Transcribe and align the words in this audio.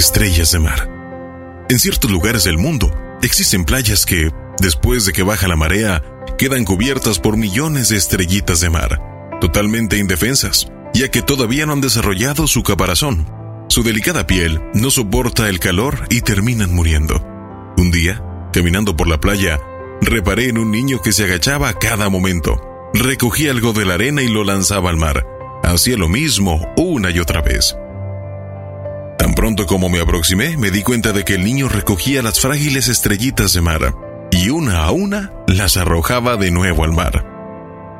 estrellas 0.00 0.50
de 0.50 0.58
mar. 0.58 0.88
En 1.68 1.78
ciertos 1.78 2.10
lugares 2.10 2.44
del 2.44 2.56
mundo 2.56 2.90
existen 3.22 3.66
playas 3.66 4.06
que, 4.06 4.30
después 4.58 5.04
de 5.04 5.12
que 5.12 5.22
baja 5.22 5.46
la 5.46 5.56
marea, 5.56 6.02
quedan 6.38 6.64
cubiertas 6.64 7.18
por 7.18 7.36
millones 7.36 7.90
de 7.90 7.98
estrellitas 7.98 8.60
de 8.60 8.70
mar, 8.70 8.98
totalmente 9.42 9.98
indefensas, 9.98 10.72
ya 10.94 11.10
que 11.10 11.20
todavía 11.20 11.66
no 11.66 11.74
han 11.74 11.82
desarrollado 11.82 12.46
su 12.46 12.62
caparazón. 12.62 13.26
Su 13.68 13.82
delicada 13.82 14.26
piel 14.26 14.62
no 14.72 14.90
soporta 14.90 15.50
el 15.50 15.60
calor 15.60 16.06
y 16.08 16.22
terminan 16.22 16.74
muriendo. 16.74 17.22
Un 17.76 17.90
día, 17.90 18.24
caminando 18.54 18.96
por 18.96 19.06
la 19.06 19.20
playa, 19.20 19.60
reparé 20.00 20.48
en 20.48 20.56
un 20.56 20.70
niño 20.70 21.02
que 21.02 21.12
se 21.12 21.24
agachaba 21.24 21.68
a 21.68 21.78
cada 21.78 22.08
momento. 22.08 22.58
Recogía 22.94 23.50
algo 23.50 23.74
de 23.74 23.84
la 23.84 23.94
arena 23.94 24.22
y 24.22 24.28
lo 24.28 24.44
lanzaba 24.44 24.88
al 24.88 24.96
mar. 24.96 25.26
Hacía 25.62 25.98
lo 25.98 26.08
mismo 26.08 26.66
una 26.78 27.10
y 27.10 27.18
otra 27.18 27.42
vez. 27.42 27.76
Pronto 29.40 29.64
como 29.64 29.88
me 29.88 30.00
aproximé, 30.00 30.58
me 30.58 30.70
di 30.70 30.82
cuenta 30.82 31.14
de 31.14 31.24
que 31.24 31.32
el 31.32 31.44
niño 31.44 31.66
recogía 31.66 32.20
las 32.20 32.40
frágiles 32.40 32.88
estrellitas 32.88 33.54
de 33.54 33.62
mar 33.62 33.96
y 34.30 34.50
una 34.50 34.84
a 34.84 34.90
una 34.90 35.32
las 35.48 35.78
arrojaba 35.78 36.36
de 36.36 36.50
nuevo 36.50 36.84
al 36.84 36.92
mar. 36.92 37.24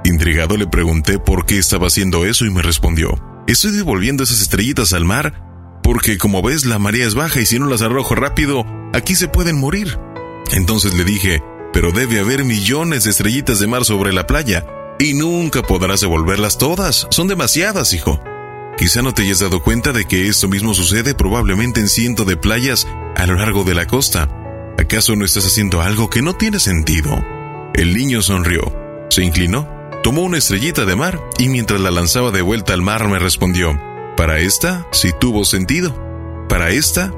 Intrigado 0.05 0.59
le 0.59 0.66
pregunté 0.66 1.18
por 1.18 1.46
qué 1.46 1.56
estaba 1.56 1.87
haciendo 1.87 2.27
eso 2.27 2.45
y 2.45 2.51
me 2.51 2.60
respondió, 2.60 3.18
estoy 3.46 3.70
devolviendo 3.70 4.23
esas 4.23 4.42
estrellitas 4.42 4.92
al 4.92 5.06
mar 5.06 5.80
porque 5.82 6.18
como 6.18 6.42
ves 6.42 6.66
la 6.66 6.79
marea 6.79 7.06
es 7.06 7.15
baja 7.15 7.41
y 7.41 7.46
si 7.46 7.59
no 7.59 7.68
las 7.68 7.80
arrojo 7.80 8.15
rápido, 8.15 8.66
aquí 8.93 9.15
se 9.15 9.29
pueden 9.29 9.59
morir. 9.59 9.98
Entonces 10.52 10.93
le 10.93 11.04
dije, 11.04 11.43
pero 11.73 11.91
debe 11.91 12.20
haber 12.20 12.45
millones 12.45 13.04
de 13.04 13.10
estrellitas 13.12 13.60
de 13.60 13.66
mar 13.66 13.87
sobre 13.87 14.12
la 14.12 14.27
playa 14.27 14.66
y 14.98 15.15
nunca 15.15 15.62
podrás 15.62 16.02
devolverlas 16.02 16.59
todas, 16.59 17.07
son 17.10 17.29
demasiadas, 17.29 17.95
hijo. 17.95 18.23
Quizá 18.80 19.02
no 19.02 19.12
te 19.12 19.20
hayas 19.25 19.41
dado 19.41 19.62
cuenta 19.62 19.93
de 19.93 20.07
que 20.07 20.27
esto 20.27 20.48
mismo 20.48 20.73
sucede 20.73 21.12
probablemente 21.15 21.80
en 21.80 21.88
cientos 21.91 22.27
de 22.27 22.38
playas 22.38 22.88
a 23.15 23.27
lo 23.27 23.34
largo 23.34 23.62
de 23.62 23.75
la 23.75 23.87
costa. 23.87 24.30
¿Acaso 24.79 25.15
no 25.16 25.27
estás 25.27 25.45
haciendo 25.45 25.82
algo 25.82 26.09
que 26.09 26.23
no 26.23 26.32
tiene 26.32 26.59
sentido? 26.59 27.23
El 27.74 27.95
niño 27.95 28.23
sonrió, 28.23 28.74
se 29.10 29.23
inclinó, 29.23 29.69
tomó 30.02 30.23
una 30.23 30.38
estrellita 30.38 30.87
de 30.87 30.96
mar 30.96 31.21
y 31.38 31.51
mientras 31.51 31.79
la 31.79 31.91
lanzaba 31.91 32.30
de 32.30 32.41
vuelta 32.41 32.73
al 32.73 32.80
mar 32.80 33.07
me 33.07 33.19
respondió, 33.19 33.79
para 34.16 34.38
esta 34.38 34.87
sí 34.93 35.10
tuvo 35.21 35.45
sentido, 35.45 35.95
para 36.49 36.71
esta 36.71 37.13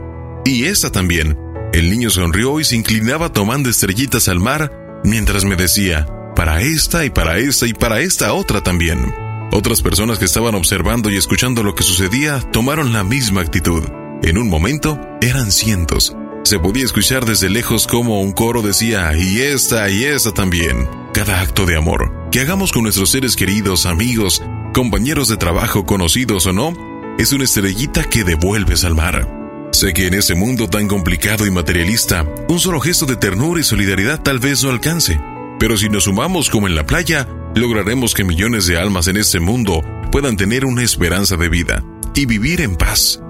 y 0.44 0.64
esta 0.64 0.90
también. 0.90 1.38
El 1.72 1.90
niño 1.90 2.10
sonrió 2.10 2.58
y 2.58 2.64
se 2.64 2.74
inclinaba 2.74 3.32
tomando 3.32 3.70
estrellitas 3.70 4.26
al 4.26 4.40
mar 4.40 5.00
mientras 5.04 5.44
me 5.44 5.54
decía, 5.54 6.08
para 6.34 6.60
esta 6.60 7.04
y 7.04 7.10
para 7.10 7.38
esta 7.38 7.68
y 7.68 7.72
para 7.72 8.00
esta 8.00 8.32
otra 8.32 8.64
también. 8.64 9.21
Otras 9.54 9.82
personas 9.82 10.18
que 10.18 10.24
estaban 10.24 10.54
observando 10.54 11.10
y 11.10 11.18
escuchando 11.18 11.62
lo 11.62 11.74
que 11.74 11.82
sucedía 11.82 12.40
tomaron 12.52 12.94
la 12.94 13.04
misma 13.04 13.42
actitud. 13.42 13.84
En 14.22 14.38
un 14.38 14.48
momento 14.48 14.98
eran 15.20 15.52
cientos. 15.52 16.16
Se 16.42 16.58
podía 16.58 16.84
escuchar 16.84 17.26
desde 17.26 17.50
lejos 17.50 17.86
como 17.86 18.22
un 18.22 18.32
coro 18.32 18.62
decía, 18.62 19.12
y 19.14 19.40
esta 19.40 19.90
y 19.90 20.04
esta 20.04 20.32
también. 20.32 20.88
Cada 21.12 21.42
acto 21.42 21.66
de 21.66 21.76
amor 21.76 22.30
que 22.30 22.40
hagamos 22.40 22.72
con 22.72 22.84
nuestros 22.84 23.10
seres 23.10 23.36
queridos, 23.36 23.84
amigos, 23.84 24.42
compañeros 24.72 25.28
de 25.28 25.36
trabajo, 25.36 25.84
conocidos 25.84 26.46
o 26.46 26.54
no, 26.54 26.72
es 27.18 27.34
una 27.34 27.44
estrellita 27.44 28.04
que 28.04 28.24
devuelves 28.24 28.84
al 28.84 28.94
mar. 28.94 29.28
Sé 29.72 29.92
que 29.92 30.06
en 30.06 30.14
ese 30.14 30.34
mundo 30.34 30.66
tan 30.66 30.88
complicado 30.88 31.46
y 31.46 31.50
materialista, 31.50 32.26
un 32.48 32.58
solo 32.58 32.80
gesto 32.80 33.04
de 33.04 33.16
ternura 33.16 33.60
y 33.60 33.64
solidaridad 33.64 34.22
tal 34.22 34.38
vez 34.38 34.64
no 34.64 34.70
alcance. 34.70 35.20
Pero 35.58 35.76
si 35.76 35.90
nos 35.90 36.04
sumamos 36.04 36.48
como 36.48 36.68
en 36.68 36.74
la 36.74 36.86
playa, 36.86 37.28
lograremos 37.54 38.14
que 38.14 38.24
millones 38.24 38.66
de 38.66 38.78
almas 38.78 39.08
en 39.08 39.16
este 39.16 39.40
mundo 39.40 39.82
puedan 40.10 40.36
tener 40.36 40.64
una 40.64 40.82
esperanza 40.82 41.36
de 41.36 41.48
vida 41.48 41.84
y 42.14 42.26
vivir 42.26 42.60
en 42.60 42.76
paz. 42.76 43.20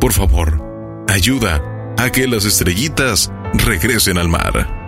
Por 0.00 0.12
favor, 0.12 1.04
ayuda 1.08 1.62
a 1.98 2.10
que 2.10 2.26
las 2.26 2.44
estrellitas 2.44 3.30
regresen 3.54 4.18
al 4.18 4.28
mar. 4.28 4.79